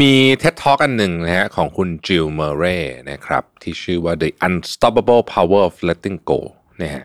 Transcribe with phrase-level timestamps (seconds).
[0.00, 6.40] มี TED Talk อันหนึ่งนะฮะของคุณจิลเมเรย์นะครับที่ชื่อว่า The Unstoppable Power of Letting Go
[6.82, 7.04] นะฮะ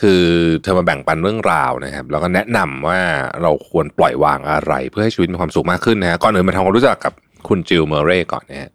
[0.00, 0.24] คือ
[0.62, 3.00] เธอมาแบ่งปันเรื่องราวนะครับ แล้วก็แนะนำว่า
[3.42, 7.12] เราควรปล่อยวางอะไร เพื่อให้ชีวิตมีความสุขมากขึ้นนะฮะก่อนอื่นมาทำความรู้จักกับ
[7.48, 8.70] คุณจิลเมเรย์ก่อนนะฮะ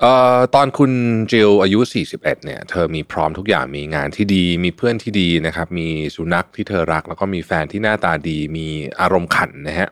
[0.00, 0.92] เอ่อตอนคุณ
[1.30, 1.80] จิลอายุ
[2.12, 8.66] 41 เนี่ย เธอมีพร้อมทุกอย่างมีงานที่ดี มีเพื่อนที่ดีนะครับ มีสุนัขที่เธอรัก แล้วก็มีแฟนที่หน้าตาดี มี
[9.00, 9.88] อารมณ์ขันนะฮะ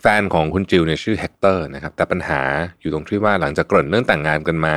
[0.00, 2.40] แฟนของคุณจิลเนี่ยชื่อเฮกเตอร์นะครับแต่ปัญหา
[2.80, 4.74] อยู่ตรงที่ว่าหลังจากเกริ่นเรื่องแต่งงานกันมา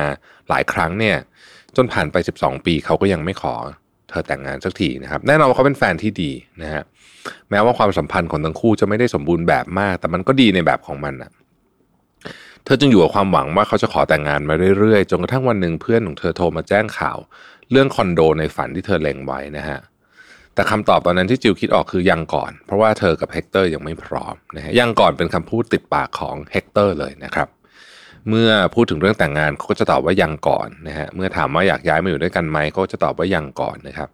[0.48, 1.16] หลายครั้งเนี่ย
[1.76, 3.54] จนผ่านไป 12 ปีเขาก็ยังไม่ขอ
[4.10, 6.82] เธอแต่งงานสักทีนะครับแน่นอนว่าเขาเป็นแฟนที่ดีนะฮะ
[7.50, 11.30] แม้ว่าความสัมพันธ์ของทั้งคู่จะไม่ได้สมบูรณ์แบบมาก แต่มันก็ดีในแบบของมันอะ
[12.64, 17.18] เธอจึงอยู่กับความหวังว่าเขาจะขอแต่งงานมาเรื่อยๆ จนกระทั่งวันหนึ่งเพื่อนของเธอโทรมาแจ้งข่าว
[17.70, 19.78] เรื่องคอนโดในฝันที่เธอเล็งไว้นะฮะ
[20.54, 27.48] แต่คำตอบตอนนั้นที่จิลคิดออกคือยังก่อน เพราะว่าเธอกับเฮกเตอร์ยังไม่พร้อมนะฮะยังก่อนเป็นคำพูดติดปากของเฮกเตอร์เลยนะครับ
[28.28, 34.08] เมื่อพูดถึงเรื่องแต่งงานเขาก็จะตอบว่ายังก่อนนะฮะเมื่อถามว่าอยากย้ายมาอยู่ด้วยกันไหมเขาก็จะตอบว่ายังก่อนนะครับ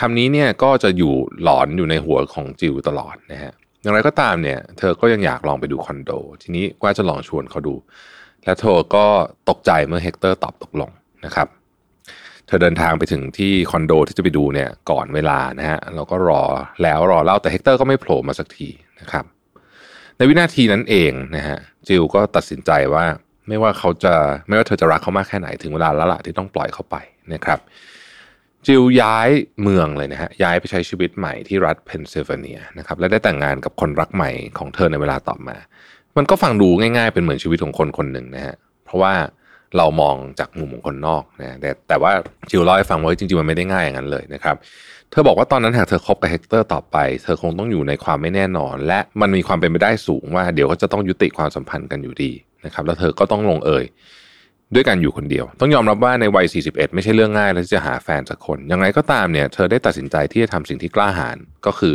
[0.00, 6.10] คำนี้เนี่ยก็จะอยู่หลอนอยู่ในหัวของจิลตลอดนะฮะอย่างไรก็ตามเนี่ย เธอก็ยังอยากลองไปดูคอนโด
[6.42, 7.74] ทีนี้ก็จะลองชวนเขาดู
[8.44, 9.04] แล้วเธอก็
[9.48, 10.90] ตกใจเมื่อเฮกเตอร์ตอบตกลง
[11.24, 11.48] นะครับ
[12.46, 16.42] เธอเดินทางไปถึงที่คอนโดที่จะไปดูเนี่ยก่อนเวลานะฮะเราก็รอ
[16.82, 18.68] แล้วรอเล่าแต่เฮกเตอร์ก็ไม่โผล่มาสักที
[19.00, 19.24] นะครับ
[20.16, 23.04] ในวินาทีนั้นเองนะฮะจิลก็ตัดสินใจว่า
[23.48, 24.14] ไม่ว่าเขาจะ
[24.48, 26.96] ไม่ว่าเธอจะรักเขามากแค่ไหนถึงเวลาแล้วล่ะที่ต้องปล่อยเขาไป
[27.34, 27.58] นะครับ
[28.66, 29.28] จิลย้าย
[29.62, 35.56] เมืองเลยนะฮะย้ายไปใช้ชีวิตใหม่ที่รัฐเพนซิลเวเนียนะครับและได้แต่งงานกับคนรักใหม่ของเธอในเวลาต่อมา
[36.16, 39.14] มันก็ฟังดูง่าย ๆ เป็นเหมือนชีวิตของคนคนหนึ่งนะฮะเพราะว่า
[39.76, 42.12] เรามองจากมุมของคนนอกนะแต่แต่ว่า
[42.50, 44.56] จิลเล่าให้ฟังว่าจริงๆมันไม่ได้ง่ายอย่างนั้นเลยนะครับ
[45.10, 52.32] เธอบอกว่าตอนนั้นหากเธอคบกับเฮกเตอร์ต่อไป เธอคงต้องอยู่ในความไม่แน่นอน และมันมีความเป็นไปได้สูงว่าเดี๋ยวก็จะต้องยุติความสัมพันธ์กันอยู่ดี
[52.64, 53.84] นะครับแล้วเธอก็ต้องลงเอย
[54.74, 61.36] ด้วยกันอยู่คนเดียว ต้องยอมรับว่าในวัย 41 ไม่ใช่เรื่องง่ายเลยที่จะหาแฟนสักคนย่างไรก็ตามเนี่ย เธอได้ตัดสินใจที่จะทำสิ่งที่กล้าหาญ
[61.66, 61.94] ก็คือ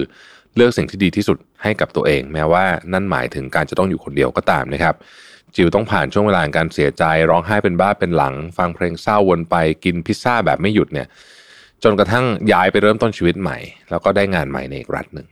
[0.55, 4.95] เลือกสิ่งที่ดีที่สุดให้กับตัวเอง แม้ว่านั่นหมายถึงการจะต้องอยู่คนเดียวก็ตามนะครับ
[5.55, 11.07] จิวต้องผ่านช่วงเวลาการเสียใจ ร้องไห้เป็นบ้าเป็นหลัง ฟังเพลงเศร้าวนไปกินพิซซ่าแบบไม่หยุดเนี่ย
[11.83, 13.57] จนกระทั่งย้ายไปเริ่มต้นชีวิตใหม่
[13.89, 15.27] แล้วก็ได้งานใหม่ในอีกรัฐหนึ่ง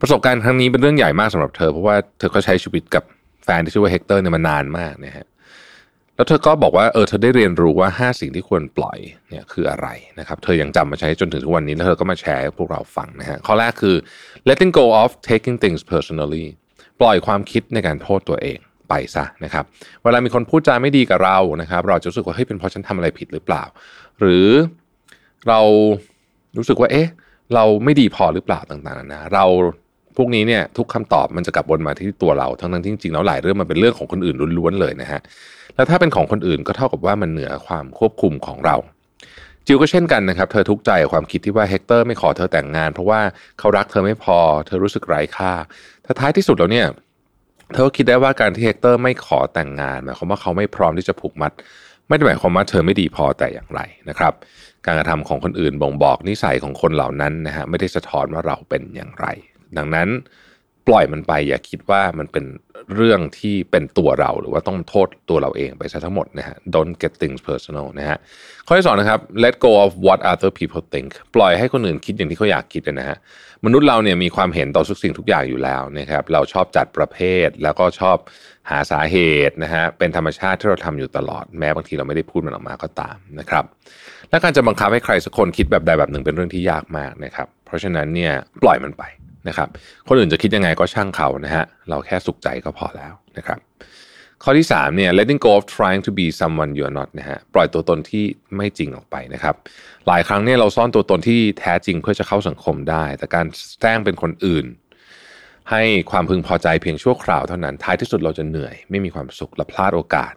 [0.00, 3.04] ประสบการณ์ครั้งนี้เป็นเรื่องใหญ่มากสำหรับเธอเพราะว่าเธอก็ใช้ชีวิตกับ
[3.44, 5.26] แฟนที่ชื่อว่าเฮกเตอร์เนี่ยมานานมากนะฮะ
[6.16, 8.98] แล้วเธอก็บอกว่าเออเธอได้เรียนรู้ว่า 5 สิ่งที่ควรปล่อย
[9.28, 9.88] เนี่ยคืออะไร
[10.18, 13.96] นะครับ เธอยังจำมาใช้จนถึงทุกวันนี้แล้วเธอก็มาแชร์ให้พวกเราฟังนะฮะข้อแรกคือ
[14.48, 16.44] letting go of taking things personally
[17.00, 18.58] ปล่อยความคิดในการโทษตัวเอง
[18.88, 19.64] ไปซะนะครับ
[20.02, 23.64] เวลามีคนพูดจาไม่ดีกับเรานะครับ เราจะรู้สึกว่าเฮ้ยเป็นเพราะฉันทำอะไรผิดหรือเปล่า
[24.20, 24.48] หรือ
[25.48, 25.60] เรา
[26.58, 27.08] รู้สึกว่าเอ๊ะ
[27.54, 29.44] เราไม่ดีพอหรือเปล่าต่างๆนะเรา
[30.16, 35.20] พวกนี้เนี่ยทุกคำตอบมันจะกลับวนมาที่ตัวเราทั้งนั้นที่จริงๆแล้วหลายเรื่องมันเป็นเรื่องของคนอื่นล้วนๆเลยนะฮะ
[35.74, 38.76] แล้วถ้าเป็นของคนอื่นก็เท่ากับว่ามันเหนือความควบคุมของเรา
[39.66, 43.20] จิลก็เช่นกันนะครับ เธอทุกข์ใจกับความคิดที่ว่าเฮกเตอร์ไม่ขอเธอแต่งงาน เพราะว่า
[43.58, 45.52] เขารักเธอไม่พอ เธอรู้สึกไร้ค่า
[46.02, 46.86] แต่ท้ายที่สุดแล้วเนี่ย
[47.72, 51.52] เธอก็คิดได้ว่าการที่เฮกเตอร์ไม่ขอแต่งงานหมายความว่าเขาไม่พร้อมที่จะผูกมัด
[52.08, 54.32] ไม่ได้หมายความว่าเธอไม่ดีพอแต่อย่างไรนะครับ
[54.86, 59.26] การกระทำของคนอื่นบ่งบอกนิสัยของคนเหล่านั้นนะฮะไม่ได้สะท้อนว่าเราเป็นอย่างไร
[59.78, 60.08] ดังนั้น
[60.88, 62.44] ปล่อยมันไปอย่าคิดว่ามันเป็น
[62.94, 68.18] เรื่องที่เป็นตัวเราหรือว่าต้องโทษตัวเราเองไปซะทั้งหมดนะฮะ don't get things personal นะฮะ
[68.66, 73.16] ข้อที่สองนะครับ let go of what other people think ปล่อยให้คนอื่นคิดอย่างที่เขาอยากคิดนะฮะ
[73.64, 78.16] มนุษย์เราเนี่ยมีความเห็นต่อทุกสิ่งทุกอย่างอยู่แล้วนะครับเราชอบจัดประเภทแล้วก็ชอบ
[78.70, 79.16] หาสาเห
[79.48, 83.64] ตุนะฮะเป็นธรรมชาติที่เราทำอยู่ตลอดแม้บางทีเราไม่ได้พูดมันออกมาก็ตามนะครับ
[84.30, 88.32] และการจะบังคับให้ใครสักคนคิดแบบใดแบบหนึ่งเป็นเรื่องที่ยากมากนะครับเพราะฉะนั้นเนี่ย
[88.62, 89.04] ปล่อยมันไป
[89.48, 89.68] นะครับ
[90.08, 93.58] คนอื่นจะคิดยังไงก็ช่างเขานะฮะ เราแค่สุขใจก็พอแล้วนะครับ
[94.42, 98.24] ข้อที่3เนี่ย letting go of trying to be someone you are not นะฮะ ปล่อยตัวตนที่
[98.56, 99.54] ไม่จริงออกไปนะครับ
[100.06, 103.46] หลายครั้งเนี่ยเราซ่อนตัวตนที่แท้จริงเพื่อจะเข้าสังคมได้ แต่การ
[103.80, 104.66] แสร้งเป็นคนอื่น
[105.70, 110.34] ให้ความพึงพอใจเพียงชั่วคราวเท่านั้น ท้ายที่สุดเราจะเหนื่อย ไม่มีความสุขและพลาดโอกาส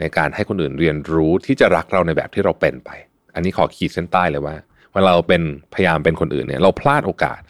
[0.00, 2.90] ในการให้คนอื่นเรียนรู้ที่จะรักเราในแบบที่เราเป็นไป
[3.34, 4.54] อันนี้ขอขีดเส้นใต้เลยว่า
[4.92, 5.42] เวลาเราเป็น
[5.74, 7.40] พยายามเป็นคนอื่นเนี่ยเราพลาดโอกาส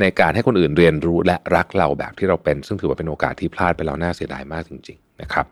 [0.00, 5.46] ในการให้คนอื่นเรียนรู้และรักเราแบบที่เราเป็น ซึ่งถือว่าเป็นโอกาสที่พลาดไปแล้วน่าเสียดายมากจริง ๆ นะครับ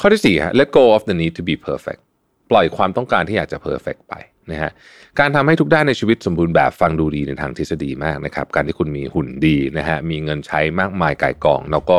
[0.00, 2.00] ข้อที่4ฮะ let go of the need to be perfect
[2.50, 4.14] ปล่อยความต้องการที่อยากจะ perfect ไป
[4.50, 4.70] นะฮะ
[5.18, 11.98] การทำให้ทุกด้านในชีวิตสมบูรณ์แบบฟังดูดีในทางทฤษฎีมากนะครับ การที่คุณมีหุ่นดีนะฮะมีเงินใช้มากมายกายกอง แล้วก็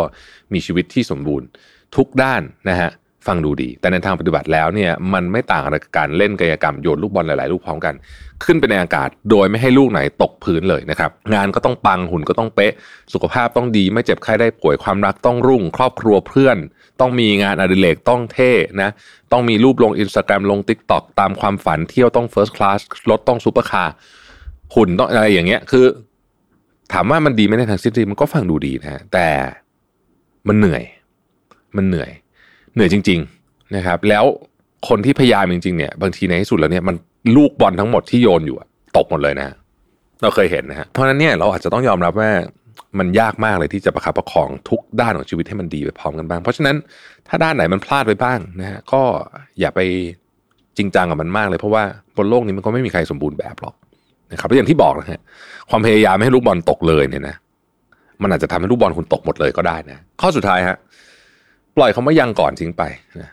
[0.54, 1.48] มีชีวิตที่สมบูรณ์
[1.96, 2.90] ทุกด้านนะฮะ
[3.28, 7.94] ฟังดูดี แต่ในทางปฏิบัติแล้วเนี่ยมันไม่ต่างกับการเล่นกายกรรมโยนลูกบอลหลาย ๆ ลูกพร้อมกัน
[8.44, 12.74] ขึ้นไปในอากาศโดยไม่ให้ลูกไหนตกพื้นเลยนะครับ งานก็ต้องปังหุ่นก็ต้องเป๊ะ
[13.14, 16.58] สุขภาพต้องดีไม่เจ็บไข้ได้ป่วยความรักต้องรุ่ง ครอบครัวเพื่อน
[17.00, 18.52] ต้องมีงานอดิเรกต้องเท่
[18.82, 18.90] นะ
[19.32, 22.80] ต้องมีรูปลงอินสตาแกรมลง t ิ k t o k ตามความฝันเที่ยวต้อง first class
[23.10, 23.94] รถต้องซูเปอร์คาร์
[24.76, 25.86] หุ่นต้องอะไรอย่างเงี้ยคือ
[26.94, 29.28] ถามว่ามันดีไหมในทางทฤษฎีมันก็ฟังดูดีนะแต่
[30.48, 30.84] มันเหนื่อย
[31.78, 32.12] มันเหนื่อย
[32.74, 34.26] เหนื่อยจริง ๆนะครับ แล้ว
[34.88, 36.96] คนที่พยายามจริงๆเนี่ยบางทีในที่สุดแล้วเนี่ยมัน
[37.36, 38.58] ลูกบอลทั้งหมดที่โยนอยู่
[38.98, 39.56] ตกหมดเลยนะ
[40.22, 42.32] เราเคยเห็นนะฮะเพราะฉะนั้นเนี่ยเราอาจจะต้องยอมรับว่า
[43.00, 46.76] มันยากมากเลยที่จะประคับประคองทุกด้านของชีวิตให้มันดีไปพร้อมกันบ้าง เพราะฉะนั้น
[47.28, 49.02] ถ้าด้านไหนมันพลาดไปบ้างนะฮะก็
[49.60, 49.80] อย่าไป
[50.78, 51.84] จริงจังกับมันมากเลยเพราะว่า
[52.18, 53.76] บนโลกนี้มันก็ไม่มีใครสมบูรณ์แบบหรอก
[54.32, 55.22] นะครับแล้วอย่างที่บอกนะฮะ
[55.70, 57.36] ความพยายามไม่ให้ลูกบอลตกเลยเนี่ยนะ
[58.22, 60.78] มันอาจจะทำให้ลูกบอลคุณตกหมดเลยก็ได้นะ ข้อสุดท้ายฮะ
[61.82, 62.84] ล่อยคำว่ายังก่อนทิ้งไป
[63.20, 63.32] นะ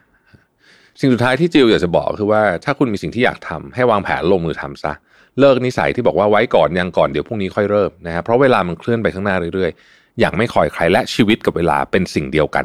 [1.01, 4.93] สิ่งสุดท้ายที่จิวอยากจะบอกคือว่าถ้าคุณมีสิ่งที่อยากทำให้วางแผนลงมือทำซะ
[5.41, 12.65] เลิกนิสัยที่บอกว่าไว้ก่อนยังก่อนเดี๋ยวพรุ่งนี้ค่อยเริ่มนะฮะเพราะเวลามันเคลื่อนไปข้างหน้าเรื่อยๆ อย่างไม่คอยใครและชีวิตกับเวลาเป็นสิ่งเดียวกัน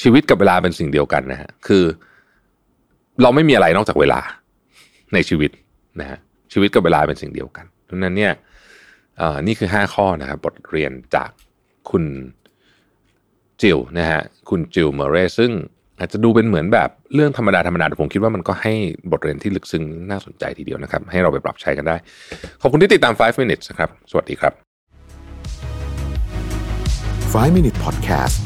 [0.00, 1.84] ชีวิตกับเวลาเป็นสิ่งเดียวกันนะฮะคือ
[3.22, 4.20] เราไม่มีอะไรนอกจากเวลา
[5.14, 5.50] ในชีวิต
[6.00, 6.18] นะฮะ
[6.52, 8.32] ชีวิตกับเวลาเป็นสิ่งเดียวกันดังนั้นเนี่ย
[9.46, 11.30] นี่คือ 5 ข้อนะครับบทเรียนจาก
[11.90, 12.04] คุณ
[13.62, 15.52] จิลนะฮะคุณจิลเมเรซึ่ง
[15.98, 18.72] อาจจะดูเป็นเหมือนแบบเรื่องธรรมดาธรรมดาแต่ผมคิดว่ามันก็ให้
[19.10, 21.96] บทเรียนที่ลึกซึ้งน่าสนใจทีเดียวนะครับ ให้เราไปปรับใช้กันได้
[22.62, 24.52] ขอบคุณที่ติดตาม 5 minutes นะครับ สวัสดีครับ
[27.32, 28.36] 5 Minute Podcast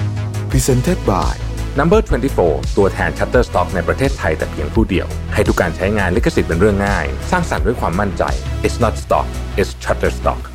[0.50, 1.34] Presented by
[1.78, 2.00] Number
[2.38, 8.22] 24 ตัวแทน Shutterstock ในประเทศไทยแต่เพียงผู้เดียว ให้ทุกการใช้งานลิขสิทธิ์เป็นเรื่องง่าย สร้างสรรค์ด้วยความมั่นใจ
[8.66, 9.26] It's not stock
[9.61, 10.53] it's Shutterstock